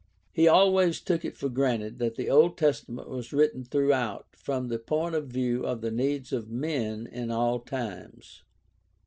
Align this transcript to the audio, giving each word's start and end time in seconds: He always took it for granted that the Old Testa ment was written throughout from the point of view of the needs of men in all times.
He 0.31 0.47
always 0.47 0.99
took 0.99 1.23
it 1.23 1.37
for 1.37 1.47
granted 1.47 1.99
that 1.99 2.15
the 2.15 2.27
Old 2.27 2.57
Testa 2.57 2.91
ment 2.91 3.07
was 3.07 3.31
written 3.31 3.63
throughout 3.63 4.25
from 4.35 4.67
the 4.67 4.79
point 4.79 5.13
of 5.13 5.27
view 5.27 5.63
of 5.63 5.81
the 5.81 5.91
needs 5.91 6.33
of 6.33 6.49
men 6.49 7.05
in 7.05 7.29
all 7.29 7.59
times. 7.59 8.41